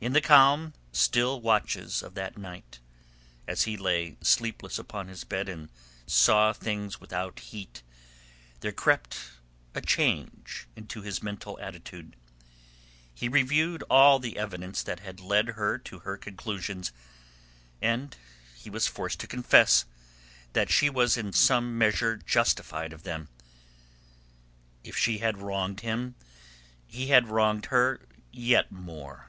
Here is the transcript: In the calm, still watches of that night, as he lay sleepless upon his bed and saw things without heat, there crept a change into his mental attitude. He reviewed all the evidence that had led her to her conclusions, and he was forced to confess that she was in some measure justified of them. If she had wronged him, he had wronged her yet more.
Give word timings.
In 0.00 0.12
the 0.12 0.20
calm, 0.20 0.74
still 0.92 1.40
watches 1.40 2.04
of 2.04 2.14
that 2.14 2.38
night, 2.38 2.78
as 3.48 3.64
he 3.64 3.76
lay 3.76 4.16
sleepless 4.22 4.78
upon 4.78 5.08
his 5.08 5.24
bed 5.24 5.48
and 5.48 5.70
saw 6.06 6.52
things 6.52 7.00
without 7.00 7.40
heat, 7.40 7.82
there 8.60 8.70
crept 8.70 9.16
a 9.74 9.80
change 9.80 10.68
into 10.76 11.02
his 11.02 11.20
mental 11.20 11.58
attitude. 11.60 12.14
He 13.12 13.28
reviewed 13.28 13.82
all 13.90 14.20
the 14.20 14.36
evidence 14.38 14.84
that 14.84 15.00
had 15.00 15.18
led 15.18 15.48
her 15.48 15.78
to 15.78 15.98
her 15.98 16.16
conclusions, 16.16 16.92
and 17.82 18.16
he 18.56 18.70
was 18.70 18.86
forced 18.86 19.18
to 19.18 19.26
confess 19.26 19.84
that 20.52 20.70
she 20.70 20.88
was 20.88 21.16
in 21.16 21.32
some 21.32 21.76
measure 21.76 22.16
justified 22.18 22.92
of 22.92 23.02
them. 23.02 23.30
If 24.84 24.96
she 24.96 25.18
had 25.18 25.38
wronged 25.38 25.80
him, 25.80 26.14
he 26.86 27.08
had 27.08 27.26
wronged 27.26 27.66
her 27.66 28.06
yet 28.30 28.70
more. 28.70 29.24